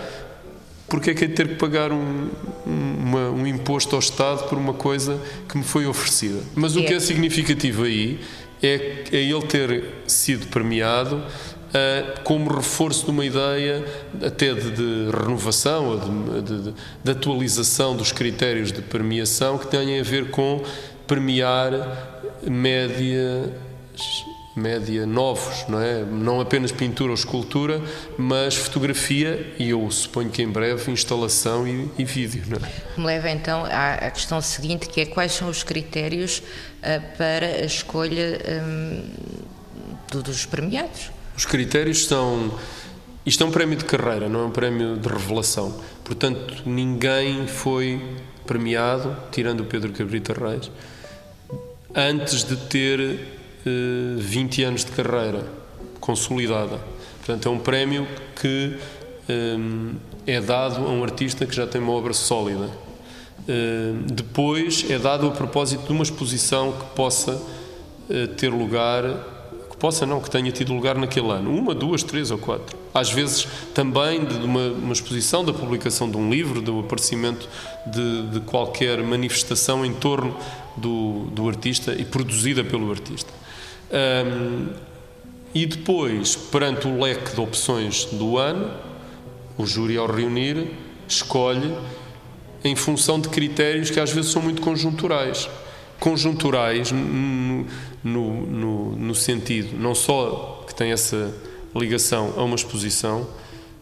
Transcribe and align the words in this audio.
porque 0.88 1.12
é 1.12 1.14
que 1.14 1.26
é 1.26 1.28
ter 1.28 1.50
que 1.50 1.56
pagar 1.56 1.92
um, 1.92 2.30
uma, 2.66 3.30
um 3.30 3.46
imposto 3.46 3.96
ao 3.96 4.00
Estado 4.00 4.48
por 4.48 4.58
uma 4.58 4.74
coisa 4.74 5.22
que 5.48 5.58
me 5.58 5.64
foi 5.64 5.86
oferecida? 5.86 6.40
Mas 6.56 6.78
o 6.78 6.84
que 6.84 6.94
é 6.94 7.00
significativo 7.02 7.84
aí 7.84 8.20
é, 8.64 9.04
é 9.12 9.18
ele 9.18 9.42
ter 9.42 9.84
sido 10.08 10.48
premiado 10.48 11.18
uh, 11.18 12.22
como 12.24 12.50
reforço 12.50 13.06
de 13.06 13.12
uma 13.12 13.26
ideia 13.26 13.86
até 14.26 14.54
de, 14.54 14.72
de 14.72 15.12
renovação, 15.12 16.00
de, 16.00 16.42
de, 16.42 16.74
de, 17.04 17.12
atualização 17.12 17.96
dos 17.96 18.12
critérios 18.14 18.72
de 18.72 18.82
premiação 18.82 19.58
que 19.58 19.68
têm 19.68 20.00
a 20.00 20.04
ver 20.04 20.32
com 20.32 20.64
premiar 21.06 21.72
média 22.48 23.52
média 24.60 25.06
novos, 25.06 25.66
não 25.68 25.82
é? 25.82 26.04
Não 26.04 26.40
apenas 26.40 26.72
pintura 26.72 27.10
ou 27.10 27.16
escultura, 27.16 27.82
mas 28.18 28.56
fotografia 28.56 29.54
e 29.58 29.70
eu 29.70 29.90
suponho 29.90 30.30
que 30.30 30.42
em 30.42 30.50
breve 30.50 30.92
instalação 30.92 31.68
e, 31.68 31.90
e 31.98 32.04
vídeo, 32.04 32.44
não 32.48 32.58
é? 32.58 32.72
Me 32.98 33.06
leva 33.06 33.30
então 33.30 33.66
à, 33.66 34.10
questão 34.12 34.42
seguinte, 34.42 34.88
que 34.88 35.02
é 35.02 35.06
quais 35.06 35.32
são 35.32 35.50
os 35.50 35.64
critérios 35.64 36.40
uh, 36.40 37.18
para 37.18 37.46
a 37.46 37.66
escolha 37.66 38.40
um, 38.64 40.22
dos 40.22 40.46
premiados? 40.46 41.12
Os 41.36 41.46
critérios 41.46 42.06
são 42.06 42.52
isto 43.26 43.44
é 43.44 43.46
um 43.46 43.52
prémio 43.52 43.78
de 43.78 43.86
carreira, 43.86 44.28
não 44.28 44.42
é 44.42 44.46
um 44.46 44.52
prémio 44.52 44.98
de 44.98 45.08
revelação. 45.08 45.80
Portanto, 46.04 46.64
ninguém 46.66 47.46
foi 47.46 48.02
premiado, 48.48 49.16
tirando 49.32 49.60
o 49.60 49.66
Pedro 49.66 49.92
Cabrita 49.92 50.34
Reis, 50.34 50.72
antes 51.94 52.44
de 52.44 52.56
ter 52.56 53.39
20 53.66 54.62
eh, 54.62 54.66
anos 54.66 54.86
de 54.86 54.92
carreira 54.92 55.46
consolidada. 56.00 56.80
Portanto, 57.18 57.48
é 57.48 57.52
um 57.52 57.60
prémio 57.60 58.08
que 58.40 58.78
eh, 59.28 59.58
é 60.26 60.42
dado 60.42 60.86
a 60.86 60.90
um 60.90 61.04
artista 61.04 61.46
que 61.46 61.56
já 61.56 61.68
tem 61.68 61.82
uma 61.82 61.94
obra 61.94 62.14
sólida. 62.14 62.70
Uh, 63.50 64.04
depois 64.14 64.86
é 64.92 65.00
dado 65.00 65.26
a 65.26 65.32
propósito 65.32 65.88
de 65.88 65.92
uma 65.92 66.04
exposição 66.04 66.72
que 66.72 66.86
possa 66.96 67.42
ter 68.38 68.50
lugar, 68.50 69.04
que 69.72 69.78
possa 69.78 70.06
não, 70.06 70.20
que 70.20 70.30
tenha 70.30 70.52
tido 70.52 70.72
lugar 70.72 70.96
naquele 70.96 71.32
ano. 71.32 71.52
Uma, 71.52 71.74
duas, 71.74 72.04
três 72.04 72.30
ou 72.30 72.38
quatro. 72.38 72.78
Às 72.94 73.12
vezes 73.12 73.48
também 73.74 74.24
de 74.24 74.36
uma, 74.36 74.68
uma 74.68 74.94
exposição, 74.94 75.44
da 75.44 75.54
publicação 75.54 76.10
de 76.10 76.18
um 76.18 76.30
livro, 76.30 76.62
do 76.62 76.80
aparecimento 76.80 77.48
de, 77.88 78.28
de 78.28 78.40
qualquer 78.42 79.02
manifestação 79.02 79.84
em 79.84 79.94
torno 79.94 80.36
do, 80.76 81.26
do 81.32 81.48
artista 81.48 81.94
e 81.94 82.06
produzida 82.06 82.64
pelo 82.64 82.92
artista. 82.92 83.29
Um, 83.92 84.68
e 85.54 85.66
depois, 85.66 86.36
perante 86.36 86.88
o 86.88 87.02
leque 87.02 87.34
de 87.34 87.42
opções 87.42 88.06
do 88.06 88.38
ano, 88.38 88.72
o 89.58 89.66
júri, 89.66 89.98
ao 89.98 90.08
reunir, 90.08 90.72
escolhe 91.08 91.76
em 92.64 92.76
função 92.76 93.20
de 93.20 93.30
critérios 93.30 93.90
que 93.90 94.00
às 94.00 94.12
vezes 94.12 94.32
são 94.32 94.42
muito 94.42 94.62
conjunturais. 94.62 95.50
Conjunturais 96.00 96.92
no, 96.92 97.66
no, 98.04 98.46
no, 98.46 98.96
no 98.96 99.16
sentido 99.16 99.78
não 99.78 99.94
só 99.94 100.64
que 100.68 100.74
tem 100.74 100.92
essa 100.92 101.34
ligação 101.76 102.34
a 102.38 102.44
uma 102.44 102.56
exposição 102.56 103.28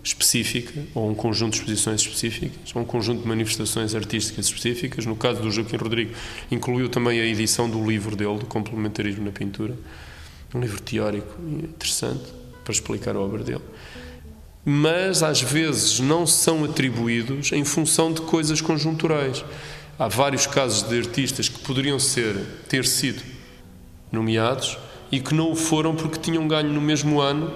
específica, 0.03 0.73
ou 0.95 1.09
um 1.09 1.15
conjunto 1.15 1.53
de 1.53 1.59
exposições 1.59 2.01
específicas, 2.01 2.73
ou 2.73 2.81
um 2.81 2.85
conjunto 2.85 3.21
de 3.21 3.27
manifestações 3.27 3.93
artísticas 3.93 4.45
específicas. 4.45 5.05
No 5.05 5.15
caso 5.15 5.41
do 5.41 5.51
Joaquim 5.51 5.77
Rodrigo, 5.77 6.13
incluiu 6.49 6.89
também 6.89 7.19
a 7.19 7.25
edição 7.25 7.69
do 7.69 7.85
livro 7.85 8.15
dele, 8.15 8.37
do 8.39 8.45
Complementarismo 8.45 9.25
na 9.25 9.31
Pintura, 9.31 9.75
um 10.53 10.59
livro 10.59 10.81
teórico 10.81 11.35
interessante 11.41 12.23
para 12.63 12.73
explicar 12.73 13.15
a 13.15 13.19
obra 13.19 13.43
dele. 13.43 13.63
Mas 14.63 15.23
às 15.23 15.41
vezes 15.41 15.99
não 15.99 16.27
são 16.27 16.63
atribuídos 16.63 17.51
em 17.51 17.63
função 17.63 18.11
de 18.11 18.21
coisas 18.21 18.59
conjunturais. 18.59 19.43
Há 19.99 20.07
vários 20.07 20.45
casos 20.45 20.87
de 20.87 20.97
artistas 20.97 21.49
que 21.49 21.59
poderiam 21.59 21.99
ser 21.99 22.35
ter 22.67 22.85
sido 22.85 23.23
nomeados 24.11 24.77
e 25.11 25.19
que 25.19 25.33
não 25.33 25.51
o 25.51 25.55
foram 25.55 25.95
porque 25.95 26.19
tinham 26.19 26.47
ganho 26.47 26.71
no 26.71 26.81
mesmo 26.81 27.19
ano 27.19 27.51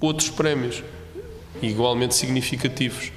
outros 0.00 0.30
prémios 0.30 0.82
igualmente 1.62 2.14
significativos. 2.14 3.12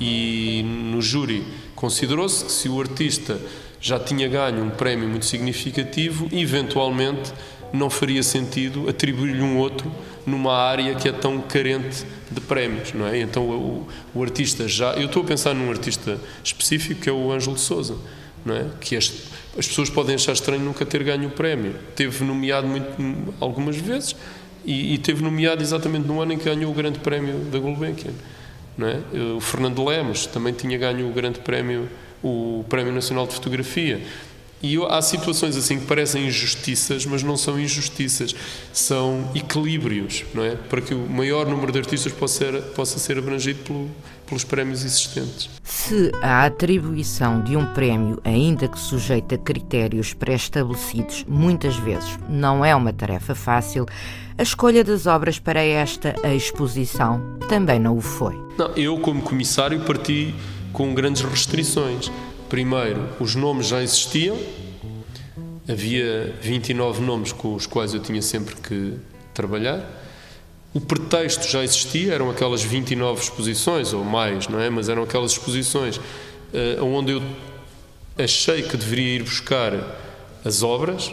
E 0.00 0.62
no 0.64 1.00
júri 1.00 1.44
considerou-se 1.74 2.44
que 2.44 2.52
se 2.52 2.68
o 2.68 2.80
artista 2.80 3.40
já 3.80 3.98
tinha 3.98 4.28
ganho 4.28 4.64
um 4.64 4.70
prémio 4.70 5.08
muito 5.08 5.26
significativo, 5.26 6.28
eventualmente 6.32 7.32
não 7.72 7.90
faria 7.90 8.22
sentido 8.22 8.88
atribuir-lhe 8.88 9.42
um 9.42 9.58
outro 9.58 9.90
numa 10.24 10.54
área 10.56 10.94
que 10.94 11.08
é 11.08 11.12
tão 11.12 11.40
carente 11.40 12.04
de 12.30 12.40
prémios, 12.40 12.92
não 12.92 13.06
é? 13.06 13.20
Então 13.20 13.44
o, 13.48 13.88
o 14.14 14.22
artista 14.22 14.66
já, 14.66 14.92
eu 14.94 15.06
estou 15.06 15.22
a 15.22 15.26
pensar 15.26 15.54
num 15.54 15.70
artista 15.70 16.20
específico 16.42 17.00
que 17.02 17.08
é 17.08 17.12
o 17.12 17.30
Ângelo 17.30 17.54
de 17.54 17.60
Souza, 17.62 17.96
não 18.44 18.54
é? 18.54 18.66
Que 18.80 18.96
as, 18.96 19.12
as 19.56 19.66
pessoas 19.66 19.88
podem 19.88 20.14
achar 20.14 20.32
estranho 20.32 20.62
nunca 20.62 20.84
ter 20.84 21.02
ganho 21.02 21.28
o 21.28 21.30
prémio. 21.30 21.74
Teve 21.94 22.24
nomeado 22.24 22.66
muito, 22.66 23.34
algumas 23.40 23.76
vezes, 23.76 24.16
e, 24.66 24.94
e 24.94 24.98
teve 24.98 25.22
nomeado 25.22 25.62
exatamente 25.62 26.06
no 26.06 26.20
ano 26.20 26.32
em 26.32 26.38
que 26.38 26.44
ganhou 26.44 26.72
o 26.72 26.74
Grande 26.74 26.98
Prémio 26.98 27.38
da 27.52 27.58
Gulbenkian. 27.58 28.12
Não 28.76 28.86
é? 28.86 29.00
O 29.36 29.40
Fernando 29.40 29.82
Lemos 29.82 30.26
também 30.26 30.52
tinha 30.52 30.76
ganho 30.76 31.08
o 31.08 31.12
Grande 31.12 31.38
Prémio, 31.38 31.88
o 32.22 32.64
Prémio 32.68 32.92
Nacional 32.92 33.26
de 33.26 33.34
Fotografia. 33.34 34.02
E 34.62 34.76
há 34.88 35.00
situações 35.02 35.56
assim 35.56 35.78
que 35.78 35.86
parecem 35.86 36.26
injustiças, 36.26 37.04
mas 37.06 37.22
não 37.22 37.36
são 37.36 37.60
injustiças, 37.60 38.34
são 38.72 39.30
equilíbrios, 39.34 40.24
não 40.34 40.42
é? 40.42 40.56
Para 40.56 40.80
que 40.80 40.94
o 40.94 40.98
maior 40.98 41.46
número 41.46 41.70
de 41.70 41.78
artistas 41.78 42.12
possa 42.12 42.38
ser, 42.38 42.62
possa 42.74 42.98
ser 42.98 43.18
abrangido 43.18 43.62
pelo, 43.62 43.90
pelos 44.26 44.44
prémios 44.44 44.82
existentes. 44.82 45.50
Se 45.62 46.10
a 46.22 46.46
atribuição 46.46 47.44
de 47.44 47.54
um 47.54 47.66
prémio, 47.74 48.18
ainda 48.24 48.66
que 48.66 48.78
sujeita 48.78 49.34
a 49.34 49.38
critérios 49.38 50.14
pré-estabelecidos, 50.14 51.24
muitas 51.28 51.76
vezes 51.76 52.18
não 52.28 52.64
é 52.64 52.74
uma 52.74 52.94
tarefa 52.94 53.34
fácil, 53.34 53.86
a 54.38 54.42
escolha 54.42 54.84
das 54.84 55.06
obras 55.06 55.38
para 55.38 55.62
esta 55.62 56.14
exposição 56.34 57.38
também 57.48 57.80
não 57.80 57.96
o 57.96 58.02
foi. 58.02 58.34
Não, 58.58 58.68
eu, 58.76 58.98
como 58.98 59.22
comissário, 59.22 59.80
parti 59.80 60.34
com 60.72 60.92
grandes 60.94 61.22
restrições. 61.22 62.10
Primeiro, 62.48 63.08
os 63.18 63.34
nomes 63.34 63.68
já 63.68 63.82
existiam, 63.82 64.38
havia 65.66 66.34
29 66.42 67.02
nomes 67.02 67.32
com 67.32 67.54
os 67.54 67.66
quais 67.66 67.94
eu 67.94 68.00
tinha 68.00 68.20
sempre 68.20 68.54
que 68.56 68.94
trabalhar. 69.32 69.80
O 70.74 70.80
pretexto 70.80 71.48
já 71.48 71.64
existia, 71.64 72.12
eram 72.12 72.28
aquelas 72.28 72.62
29 72.62 73.22
exposições 73.22 73.94
ou 73.94 74.04
mais, 74.04 74.48
não 74.48 74.60
é? 74.60 74.68
Mas 74.68 74.90
eram 74.90 75.02
aquelas 75.02 75.32
exposições 75.32 75.96
uh, 75.96 76.84
onde 76.84 77.12
eu 77.12 77.22
achei 78.18 78.62
que 78.62 78.76
deveria 78.76 79.16
ir 79.16 79.22
buscar 79.22 79.72
as 80.44 80.62
obras 80.62 81.10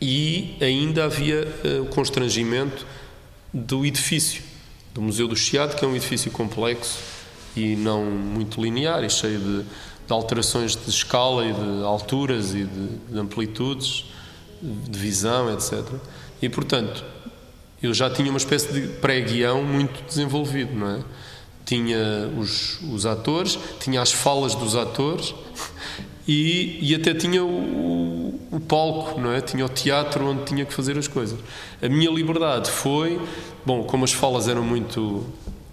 e 0.00 0.56
ainda 0.60 1.04
havia 1.04 1.46
uh, 1.64 1.82
o 1.82 1.86
constrangimento 1.86 2.86
do 3.52 3.84
edifício, 3.84 4.42
do 4.94 5.02
Museu 5.02 5.28
do 5.28 5.36
Chiado, 5.36 5.76
que 5.76 5.84
é 5.84 5.88
um 5.88 5.94
edifício 5.94 6.30
complexo 6.30 6.98
e 7.56 7.76
não 7.76 8.04
muito 8.04 8.62
linear 8.62 9.04
e 9.04 9.10
cheio 9.10 9.38
de, 9.38 9.62
de 9.62 10.12
alterações 10.12 10.76
de 10.76 10.88
escala 10.88 11.44
e 11.44 11.52
de 11.52 11.84
alturas 11.84 12.54
e 12.54 12.64
de, 12.64 12.88
de 13.10 13.18
amplitudes, 13.18 14.06
de 14.62 14.98
visão, 14.98 15.52
etc. 15.52 15.84
E, 16.40 16.48
portanto, 16.48 17.04
eu 17.82 17.92
já 17.94 18.10
tinha 18.10 18.30
uma 18.30 18.38
espécie 18.38 18.72
de 18.72 18.88
pré-guião 18.98 19.64
muito 19.64 20.02
desenvolvido, 20.06 20.74
não 20.74 20.90
é? 20.90 21.00
Tinha 21.64 22.30
os, 22.36 22.80
os 22.82 23.06
atores, 23.06 23.58
tinha 23.78 24.02
as 24.02 24.12
falas 24.12 24.54
dos 24.54 24.74
atores 24.74 25.34
e, 26.26 26.78
e 26.82 26.94
até 26.94 27.14
tinha 27.14 27.44
o, 27.44 28.29
o, 28.50 28.60
palco, 28.60 29.20
não 29.20 29.32
é? 29.32 29.40
Tinha 29.40 29.64
o 29.64 29.68
teatro 29.68 30.26
onde 30.26 30.44
tinha 30.44 30.64
que 30.64 30.72
fazer 30.72 30.98
as 30.98 31.08
coisas. 31.08 31.38
A 31.82 31.88
minha 31.88 32.10
liberdade 32.10 32.70
foi, 32.70 33.20
bom, 33.64 33.84
como 33.84 34.04
as 34.04 34.12
falas 34.12 34.48
eram 34.48 34.62
muito 34.62 35.26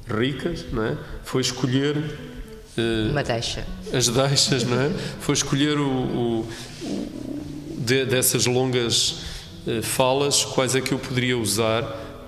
ricas, 0.07 0.65
não 0.71 0.83
é? 0.83 0.97
Foi 1.23 1.41
escolher 1.41 1.97
uh, 1.97 3.11
uma 3.11 3.23
deixa. 3.23 3.65
As 3.93 4.07
deixas, 4.07 4.63
não 4.63 4.79
é? 4.79 4.89
Foi 5.19 5.33
escolher 5.33 5.77
o, 5.77 5.89
o, 5.89 6.49
o 6.83 7.27
de, 7.77 8.05
dessas 8.05 8.45
longas 8.45 9.21
eh, 9.67 9.81
falas, 9.81 10.45
quais 10.45 10.75
é 10.75 10.81
que 10.81 10.93
eu 10.93 10.99
poderia 10.99 11.37
usar 11.37 11.83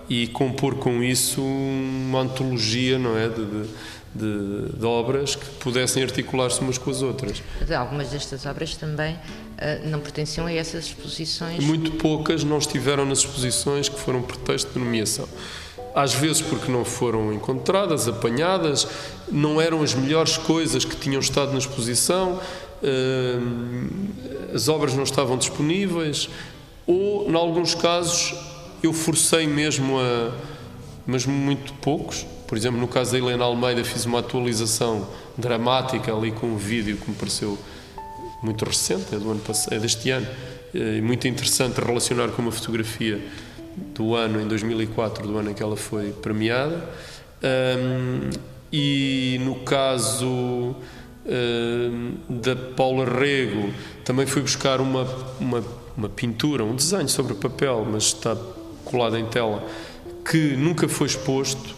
e 0.09 0.27
compor 0.27 0.75
com 0.75 1.01
isso 1.01 1.41
uma 1.41 2.21
antologia, 2.21 2.99
não 2.99 3.17
é? 3.17 3.29
De, 3.29 3.45
de, 3.45 3.69
de, 4.13 4.77
de 4.77 4.85
obras 4.85 5.35
que 5.35 5.45
pudessem 5.59 6.03
articular-se 6.03 6.59
umas 6.61 6.77
com 6.77 6.89
as 6.89 7.01
outras. 7.01 7.43
Algumas 7.77 8.09
destas 8.09 8.45
obras 8.45 8.75
também 8.75 9.13
uh, 9.13 9.89
não 9.89 9.99
pertenciam 9.99 10.47
a 10.47 10.53
essas 10.53 10.85
exposições? 10.85 11.63
Muito 11.63 11.91
poucas 11.91 12.43
não 12.43 12.57
estiveram 12.57 13.05
nas 13.05 13.19
exposições 13.19 13.87
que 13.87 13.99
foram 13.99 14.21
pretexto 14.21 14.71
de 14.73 14.79
nomeação. 14.79 15.27
Às 15.95 16.13
vezes 16.13 16.41
porque 16.41 16.71
não 16.71 16.85
foram 16.85 17.33
encontradas, 17.33 18.07
apanhadas, 18.07 18.87
não 19.31 19.59
eram 19.59 19.81
as 19.81 19.93
melhores 19.93 20.37
coisas 20.37 20.85
que 20.85 20.95
tinham 20.95 21.19
estado 21.19 21.51
na 21.51 21.57
exposição, 21.57 22.39
uh, 22.83 24.55
as 24.55 24.67
obras 24.67 24.93
não 24.93 25.03
estavam 25.03 25.37
disponíveis, 25.37 26.29
ou, 26.87 27.29
em 27.29 27.35
alguns 27.35 27.75
casos, 27.75 28.33
eu 28.81 28.91
forcei 28.91 29.45
mesmo 29.45 29.99
a. 29.99 30.31
mas 31.05 31.25
muito 31.25 31.73
poucos. 31.73 32.25
Por 32.49 32.57
exemplo, 32.57 32.79
no 32.79 32.87
caso 32.87 33.11
da 33.11 33.19
Helena 33.19 33.45
Almeida, 33.45 33.83
fiz 33.83 34.05
uma 34.05 34.19
atualização 34.19 35.07
dramática 35.37 36.11
ali 36.11 36.31
com 36.31 36.47
um 36.47 36.57
vídeo 36.57 36.97
que 36.97 37.09
me 37.09 37.15
pareceu 37.15 37.55
muito 38.41 38.65
recente, 38.65 39.13
é, 39.13 39.19
do 39.19 39.29
ano 39.29 39.41
é 39.69 39.77
deste 39.77 40.09
ano, 40.09 40.27
eh, 40.73 40.97
e 40.97 41.01
muito 41.01 41.27
interessante 41.27 41.79
relacionar 41.79 42.29
com 42.29 42.41
uma 42.41 42.51
fotografia 42.51 43.21
do 43.93 44.15
ano, 44.15 44.41
em 44.41 44.47
2004, 44.47 45.27
do 45.27 45.37
ano 45.37 45.51
em 45.51 45.53
que 45.53 45.61
ela 45.61 45.77
foi 45.77 46.11
premiada. 46.11 46.89
Um, 47.43 48.29
e 48.73 49.39
no 49.43 49.55
caso 49.59 50.75
um, 51.25 52.15
da 52.27 52.55
Paula 52.55 53.05
Rego, 53.05 53.71
também 54.03 54.25
fui 54.25 54.41
buscar 54.41 54.81
uma, 54.81 55.03
uma 55.39 55.63
uma 55.99 56.07
pintura, 56.07 56.63
um 56.63 56.75
desenho 56.75 57.09
sobre 57.09 57.33
papel, 57.33 57.85
mas 57.91 58.05
está 58.05 58.35
colado 58.85 59.17
em 59.17 59.25
tela, 59.25 59.67
que 60.29 60.55
nunca 60.55 60.87
foi 60.87 61.07
exposto 61.07 61.75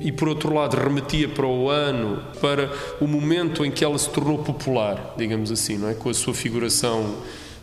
e 0.00 0.10
por 0.10 0.28
outro 0.28 0.54
lado 0.54 0.76
remetia 0.76 1.28
para 1.28 1.46
o 1.46 1.68
ano, 1.68 2.22
para 2.40 2.72
o 3.00 3.06
momento 3.06 3.64
em 3.64 3.70
que 3.70 3.84
ela 3.84 3.98
se 3.98 4.08
tornou 4.08 4.38
popular, 4.38 5.14
digamos 5.16 5.52
assim, 5.52 5.76
não 5.76 5.88
é, 5.88 5.94
com 5.94 6.08
a 6.08 6.14
sua 6.14 6.32
figuração. 6.32 7.16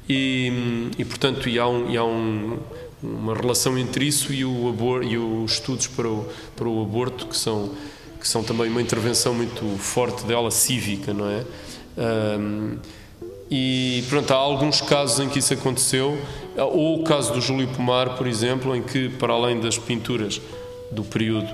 E, 0.08 0.90
e 0.98 1.06
portanto 1.06 1.48
e 1.48 1.58
há, 1.58 1.68
um, 1.68 1.90
e 1.90 1.98
há 1.98 2.04
um, 2.04 2.60
uma 3.02 3.34
relação 3.34 3.78
entre 3.78 4.06
isso 4.06 4.34
e 4.34 4.44
o 4.44 4.70
aborto 4.70 5.08
e 5.08 5.18
os 5.18 5.54
estudos 5.54 5.88
para 5.88 6.08
o, 6.08 6.28
para 6.56 6.68
o 6.68 6.82
aborto 6.82 7.28
que 7.28 7.38
são 7.38 7.72
que 8.20 8.28
são 8.28 8.44
também 8.44 8.70
uma 8.70 8.82
intervenção 8.82 9.34
muito 9.34 9.66
forte 9.80 10.24
dela 10.26 10.52
cívica, 10.52 11.12
não 11.12 11.28
é? 11.28 11.44
Um, 12.38 12.78
e 13.50 14.04
pronto, 14.08 14.32
há 14.32 14.38
alguns 14.38 14.80
casos 14.80 15.20
em 15.20 15.28
que 15.28 15.40
isso 15.40 15.52
aconteceu, 15.56 16.18
ou 16.56 17.02
o 17.02 17.04
caso 17.04 17.34
do 17.34 17.42
Júlio 17.42 17.68
Pomar, 17.70 18.16
por 18.16 18.28
exemplo, 18.28 18.76
em 18.76 18.84
que, 18.84 19.10
para 19.10 19.34
além 19.34 19.60
das 19.60 19.80
pinturas 19.80 20.40
do 20.92 21.04
período 21.04 21.50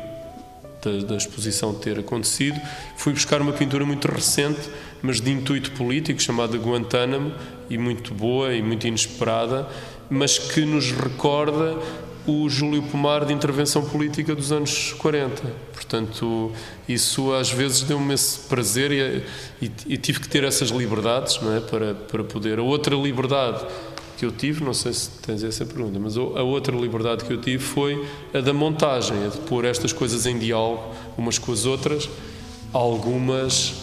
da, 0.87 1.07
da, 1.07 1.15
exposição 1.15 1.73
ter 1.73 1.99
acontecido, 1.99 2.59
fui 2.95 3.13
buscar 3.13 3.41
uma 3.41 3.53
pintura 3.53 3.85
muito 3.85 4.07
recente, 4.07 4.69
mas 5.01 5.19
de 5.19 5.31
intuito 5.31 5.71
político, 5.71 6.21
chamada 6.21 6.57
Guantánamo, 6.57 7.33
e 7.69 7.77
muito 7.77 8.13
boa 8.13 8.53
e 8.53 8.61
muito 8.61 8.87
inesperada, 8.87 9.67
mas 10.09 10.37
que 10.37 10.61
nos 10.61 10.91
recorda 10.91 11.77
o 12.25 12.49
Júlio 12.49 12.83
Pomar 12.83 13.23
de 13.25 13.33
intervenção 13.33 13.85
política 13.85 14.35
dos 14.35 14.51
anos 14.51 14.93
40. 14.93 15.41
Portanto, 15.73 16.51
isso 16.87 17.31
às 17.33 17.49
vezes 17.49 17.83
deu-me 17.83 18.13
esse 18.13 18.39
prazer 18.39 18.91
e, 18.91 19.65
e, 19.65 19.71
e, 19.87 19.97
tive 19.97 20.19
que 20.19 20.27
ter 20.27 20.43
essas 20.43 20.69
liberdades 20.69 21.39
é? 21.55 21.61
para, 21.61 21.93
para 21.95 22.23
poder. 22.25 22.59
A 22.59 22.63
outra 22.63 22.95
liberdade 22.95 23.65
que 24.17 24.25
eu 24.25 24.31
tive, 24.31 24.63
não 24.63 24.73
sei 24.73 24.93
se 24.93 25.09
tens 25.21 25.43
essa 25.43 25.65
pergunta, 25.65 25.99
mas 25.99 26.17
a 26.17 26.41
outra 26.41 26.75
liberdade 26.75 27.23
que 27.23 27.31
eu 27.31 27.39
tive 27.39 27.63
foi 27.63 28.03
a 28.33 28.41
da 28.41 28.51
montagem, 28.51 29.25
a 29.25 29.29
de 29.29 29.37
pôr 29.41 29.63
estas 29.63 29.93
coisas 29.93 30.25
em 30.25 30.37
diálogo 30.37 30.83
umas 31.17 31.37
com 31.37 31.51
as 31.51 31.65
outras, 31.65 32.09
algumas 32.73 33.73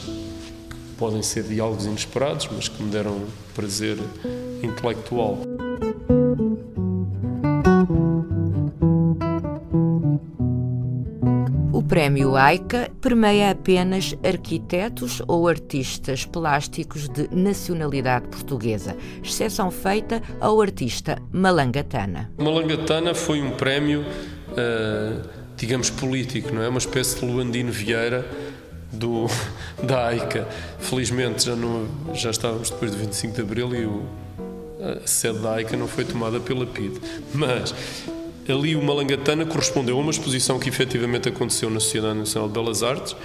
podem 0.98 1.22
ser 1.22 1.44
diálogos 1.44 1.86
inesperados, 1.86 2.48
mas 2.52 2.68
que 2.68 2.82
me 2.82 2.90
deram 2.90 3.22
prazer 3.54 3.98
intelectual. 4.62 5.53
Prémio 11.94 12.34
AICA 12.34 12.90
permeia 13.00 13.52
apenas 13.52 14.16
arquitetos 14.24 15.22
ou 15.28 15.46
artistas 15.46 16.24
plásticos 16.24 17.08
de 17.08 17.28
nacionalidade 17.30 18.26
portuguesa, 18.26 18.96
exceção 19.22 19.70
feita 19.70 20.20
ao 20.40 20.60
artista 20.60 21.22
Malangatana. 21.30 22.32
Malangatana 22.36 23.14
foi 23.14 23.40
um 23.40 23.52
prémio, 23.52 24.00
uh, 24.00 25.28
digamos, 25.56 25.88
político, 25.88 26.52
não 26.52 26.62
é? 26.62 26.68
Uma 26.68 26.80
espécie 26.80 27.20
de 27.20 27.26
Luandino 27.26 27.70
Vieira 27.70 28.28
do, 28.90 29.26
da 29.80 30.08
AICA. 30.08 30.48
Felizmente 30.80 31.44
já, 31.44 31.54
não, 31.54 31.86
já 32.12 32.32
estávamos 32.32 32.70
depois 32.70 32.90
do 32.90 32.96
25 32.96 33.36
de 33.36 33.40
Abril 33.40 33.72
e 33.72 33.86
o, 33.86 34.02
a 34.82 35.06
sede 35.06 35.38
da 35.38 35.52
AICA 35.52 35.76
não 35.76 35.86
foi 35.86 36.04
tomada 36.04 36.40
pela 36.40 36.66
PID. 36.66 36.98
Mas 37.32 37.72
ali 38.48 38.76
o 38.76 38.82
Malangatana 38.82 39.46
correspondeu 39.46 39.96
a 39.96 40.00
uma 40.00 40.10
exposição 40.10 40.58
que 40.58 40.68
efetivamente 40.68 41.28
aconteceu 41.28 41.70
na 41.70 41.80
Sociedade 41.80 42.18
Nacional 42.18 42.48
de 42.48 42.54
Belas 42.54 42.82
Artes 42.82 43.16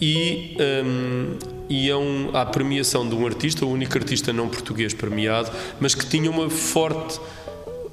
e, 0.00 0.56
um, 0.84 1.38
e 1.68 1.88
é 1.88 1.96
um, 1.96 2.30
a 2.34 2.44
premiação 2.44 3.08
de 3.08 3.14
um 3.14 3.26
artista, 3.26 3.64
o 3.64 3.70
único 3.70 3.96
artista 3.96 4.32
não 4.32 4.48
português 4.48 4.92
premiado, 4.92 5.50
mas 5.80 5.94
que 5.94 6.06
tinha 6.06 6.30
uma 6.30 6.50
forte 6.50 7.18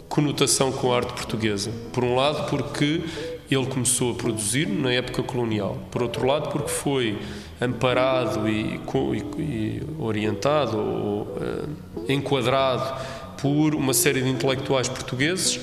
conotação 0.10 0.72
com 0.72 0.94
a 0.94 0.98
arte 0.98 1.14
portuguesa. 1.14 1.72
Por 1.92 2.04
um 2.04 2.16
lado, 2.16 2.50
porque 2.50 3.02
ele 3.50 3.66
começou 3.66 4.12
a 4.12 4.16
produzir 4.16 4.68
na 4.68 4.92
época 4.92 5.24
colonial. 5.24 5.78
Por 5.92 6.04
outro 6.04 6.26
lado, 6.26 6.50
porque 6.50 6.70
foi 6.70 7.18
amparado 7.62 8.48
e, 8.48 8.80
e, 8.80 9.42
e 9.42 9.84
orientado 10.00 10.78
ou 10.78 11.22
uh, 11.22 11.70
enquadrado 12.10 13.02
por 13.42 13.76
uma 13.76 13.94
série 13.94 14.22
de 14.22 14.30
intelectuais 14.30 14.88
portugueses 14.88 15.60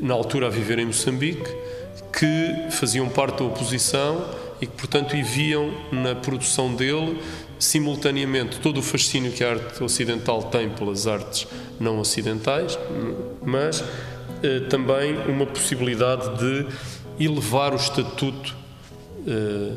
na 0.00 0.14
altura 0.14 0.46
a 0.46 0.50
viver 0.50 0.78
em 0.78 0.86
Moçambique, 0.86 1.48
que 2.12 2.70
faziam 2.70 3.08
parte 3.08 3.38
da 3.38 3.44
oposição 3.44 4.24
e 4.60 4.66
que, 4.66 4.72
portanto, 4.76 5.14
viam 5.22 5.72
na 5.92 6.14
produção 6.14 6.74
dele 6.74 7.20
simultaneamente 7.58 8.60
todo 8.60 8.78
o 8.78 8.82
fascínio 8.82 9.32
que 9.32 9.42
a 9.42 9.50
arte 9.50 9.82
ocidental 9.82 10.44
tem 10.44 10.68
pelas 10.68 11.06
artes 11.06 11.46
não 11.78 11.98
ocidentais, 11.98 12.78
mas 13.44 13.82
eh, 14.42 14.60
também 14.68 15.16
uma 15.28 15.46
possibilidade 15.46 16.38
de 16.38 16.66
elevar 17.24 17.72
o 17.72 17.76
estatuto 17.76 18.54
eh, 19.26 19.72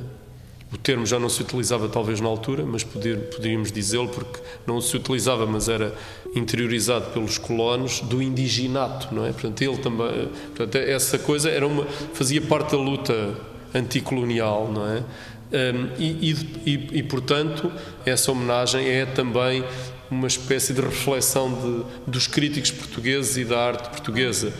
o 0.73 0.77
termo 0.77 1.05
já 1.05 1.19
não 1.19 1.27
se 1.27 1.41
utilizava 1.41 1.89
talvez 1.89 2.21
na 2.21 2.29
altura, 2.29 2.65
mas 2.65 2.83
poder, 2.83 3.17
poderíamos 3.29 3.71
dizê-lo 3.71 4.07
porque 4.07 4.39
não 4.65 4.79
se 4.79 4.95
utilizava, 4.95 5.45
mas 5.45 5.67
era 5.67 5.93
interiorizado 6.33 7.11
pelos 7.11 7.37
colonos 7.37 7.99
do 7.99 8.21
indiginato, 8.21 9.13
não 9.13 9.25
é? 9.25 9.33
Portanto, 9.33 9.61
ele 9.61 9.77
também, 9.77 10.29
portanto, 10.55 10.75
essa 10.75 11.19
coisa 11.19 11.49
era 11.49 11.67
uma 11.67 11.85
fazia 12.13 12.41
parte 12.41 12.71
da 12.71 12.77
luta 12.77 13.35
anticolonial, 13.73 14.71
não 14.71 14.87
é? 14.87 15.03
Um, 15.51 15.89
e, 15.99 16.31
e, 16.65 16.89
e, 16.99 17.03
portanto, 17.03 17.69
essa 18.05 18.31
homenagem 18.31 18.87
é 18.87 19.05
também 19.05 19.65
uma 20.09 20.27
espécie 20.27 20.73
de 20.73 20.79
reflexão 20.79 21.53
de, 21.53 22.09
dos 22.09 22.25
críticos 22.27 22.71
portugueses 22.71 23.35
e 23.35 23.43
da 23.43 23.59
arte 23.59 23.89
portuguesa 23.89 24.53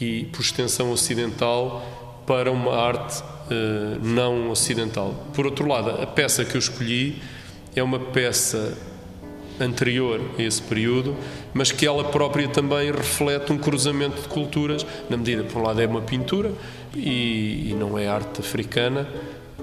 e, 0.00 0.26
por 0.26 0.40
extensão, 0.40 0.92
ocidental 0.92 2.22
para 2.24 2.52
uma 2.52 2.76
arte 2.76 3.24
não 4.02 4.50
ocidental. 4.50 5.14
Por 5.34 5.46
outro 5.46 5.66
lado, 5.66 5.90
a 5.90 6.06
peça 6.06 6.44
que 6.44 6.54
eu 6.54 6.58
escolhi 6.58 7.20
é 7.74 7.82
uma 7.82 7.98
peça 7.98 8.76
anterior 9.60 10.20
a 10.38 10.42
esse 10.42 10.62
período, 10.62 11.14
mas 11.52 11.70
que 11.70 11.86
ela 11.86 12.04
própria 12.04 12.48
também 12.48 12.90
reflete 12.90 13.52
um 13.52 13.58
cruzamento 13.58 14.22
de 14.22 14.28
culturas, 14.28 14.86
na 15.08 15.16
medida, 15.16 15.44
por 15.44 15.60
um 15.60 15.66
lado, 15.66 15.80
é 15.80 15.86
uma 15.86 16.00
pintura 16.00 16.50
e, 16.94 17.70
e 17.70 17.76
não 17.78 17.98
é 17.98 18.08
arte 18.08 18.40
africana, 18.40 19.06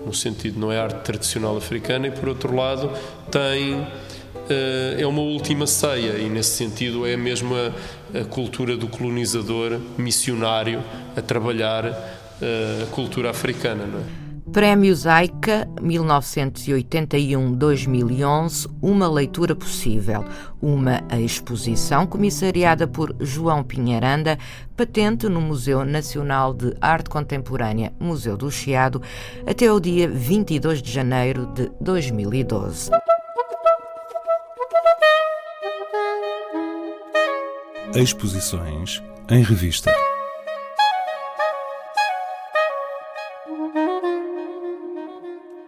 no 0.06 0.13
sentido 0.13 0.60
não 0.60 0.72
é 0.72 0.79
arte 0.79 1.03
tradicional 1.03 1.58
africana, 1.58 2.08
e 2.08 2.12
por 2.12 2.29
outro 2.29 2.56
lado, 2.56 2.91
tem 3.32 3.86
eh, 4.50 4.98
é 5.00 5.08
uma 5.08 5.22
última 5.22 5.67
ceia 5.67 6.17
e 6.17 6.29
nesse 6.29 6.51
sentido 6.51 7.06
é 7.06 7.17
mesmo 7.17 7.53
a, 7.53 8.20
a 8.20 8.24
cultura 8.24 8.77
do 8.77 8.88
colonizador 8.88 9.77
missionário 9.98 10.82
a 11.15 11.22
trabalhar 11.22 12.16
eh, 12.41 12.84
a 12.84 12.88
cultura 12.88 13.29
africana, 13.29 13.86
não 13.86 14.00
é? 14.00 14.27
Prémio 14.51 14.94
Zaica 14.96 15.70
1981-2011, 15.82 18.67
Uma 18.82 19.08
Leitura 19.10 19.53
Possível, 19.53 20.24
uma 20.62 21.03
exposição 21.20 22.08
comissariada 22.08 22.88
por 22.88 23.13
João 23.20 23.62
Pinheiranda, 23.62 24.39
patente 24.75 25.27
no 25.27 25.41
Museu 25.41 25.84
Nacional 25.84 26.53
de 26.53 26.74
Arte 26.79 27.10
Contemporânea, 27.10 27.91
Museu 28.00 28.38
do 28.38 28.50
Chiado, 28.50 29.01
até 29.46 29.70
o 29.72 29.82
dia 29.82 30.08
22 30.08 30.82
de 30.82 30.91
janeiro 30.91 31.46
de 31.48 31.70
2012. 31.82 32.89
Exposições 37.94 39.03
em 39.29 39.44
revista. 39.44 39.91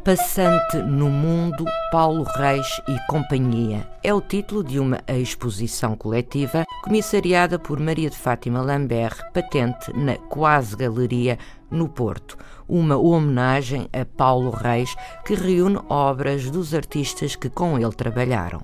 Passante 0.10 0.78
no 0.78 1.08
Mundo, 1.08 1.63
Paulo 1.92 2.24
Reis 2.24 2.82
e 2.88 2.98
Companhia. 3.08 3.88
É 4.04 4.12
o 4.12 4.20
título 4.20 4.63
de 4.63 4.80
uma 4.80 5.00
exposição 5.08 5.96
coletiva 5.96 6.66
comissariada 6.84 7.60
por 7.60 7.80
Maria 7.80 8.10
de 8.10 8.18
Fátima 8.18 8.60
Lambert, 8.60 9.32
patente 9.32 9.94
na 9.96 10.16
Quase 10.16 10.75
Galeria, 10.75 11.38
no 11.70 11.88
Porto. 11.88 12.36
Uma 12.68 12.98
homenagem 12.98 13.88
a 13.94 14.04
Paulo 14.04 14.50
Reis, 14.50 14.96
que 15.24 15.36
reúne 15.36 15.80
obras 15.88 16.50
dos 16.50 16.74
artistas 16.74 17.36
que 17.36 17.48
com 17.48 17.78
ele 17.78 17.94
trabalharam. 17.94 18.62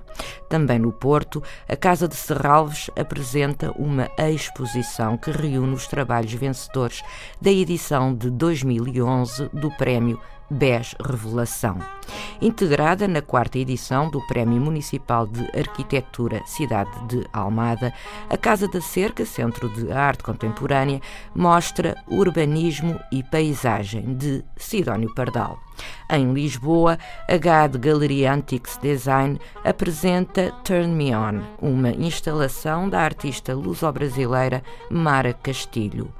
Também 0.50 0.80
no 0.80 0.92
Porto, 0.92 1.44
a 1.70 1.76
Casa 1.76 2.08
de 2.08 2.16
Serralves 2.16 2.90
apresenta 2.96 3.72
uma 3.78 4.10
exposição 4.18 5.16
que 5.16 5.30
reúne 5.30 5.76
os 5.76 5.86
trabalhos 5.86 6.34
vencedores 6.34 7.04
da 7.40 7.52
edição 7.52 8.16
de 8.16 8.32
2011 8.32 9.50
do 9.54 9.70
Prémio 9.78 10.20
BES 10.50 10.96
Revelação. 11.04 11.80
Integrada 12.42 13.08
na 13.08 13.22
quarta 13.22 13.58
edição 13.58 14.10
do 14.10 14.22
Prémio 14.28 14.62
Municipal 14.62 15.26
de 15.26 15.44
Arquitetura 15.58 16.42
Cidade 16.46 16.92
de 17.08 17.26
Almada, 17.34 17.94
a 18.30 18.38
Casa 18.38 18.68
da 18.68 18.82
Cerca, 18.82 19.26
Centro 19.26 19.70
de 19.70 19.92
Arte 19.92 20.24
Contemporânea, 20.24 21.02
mostra 21.34 21.96
urbanismo 22.08 23.00
e 23.12 23.24
paisagem 23.24 24.16
de 24.16 24.44
Sidónio 24.58 25.14
Pardal. 25.16 25.60
Em 26.10 26.32
Lisboa, 26.32 26.98
a 27.28 27.38
GAD 27.38 27.78
Galeria 27.80 28.34
Antiques 28.34 28.78
Design 28.78 29.40
apresenta 29.64 30.52
Turn 30.64 30.94
Me 30.94 31.16
On, 31.16 31.42
uma 31.62 31.90
instalação 31.90 32.88
da 32.88 33.02
artista 33.02 33.54
luso-brasileira 33.54 34.64
Mara 34.90 35.34
Castilho. 35.34 36.14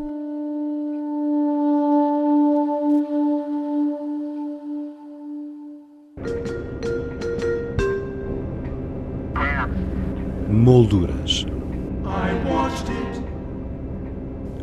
Molduras. 10.48 11.44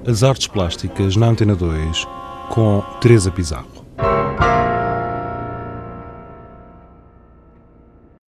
As 0.08 0.24
artes 0.24 0.48
plásticas 0.48 1.16
na 1.16 1.28
Antena 1.28 1.56
2 1.56 2.08
com 2.50 2.82
Teresa 3.02 3.30
Pizarro. 3.32 3.79